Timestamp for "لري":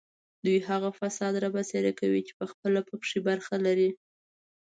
3.65-3.89